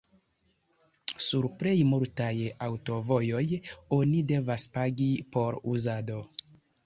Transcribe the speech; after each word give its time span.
Sur 1.25 1.43
plej 1.59 1.73
multaj 1.89 2.31
aŭtovojoj 2.69 3.43
oni 3.99 4.23
devas 4.33 4.67
pagi 4.79 5.11
por 5.37 5.61
uzado. 5.75 6.19